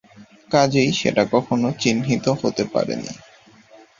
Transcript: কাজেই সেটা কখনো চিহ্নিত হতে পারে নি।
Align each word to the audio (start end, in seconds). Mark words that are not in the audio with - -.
কাজেই 0.51 0.91
সেটা 0.93 1.23
কখনো 1.33 1.67
চিহ্নিত 1.81 2.25
হতে 2.41 2.63
পারে 2.73 2.95
নি। 2.95 3.11